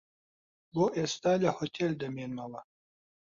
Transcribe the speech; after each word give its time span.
بۆ 0.73 0.85
ئێستا 0.97 1.33
لە 1.43 1.49
هۆتێل 1.57 1.93
دەمێنمەوە. 2.01 2.61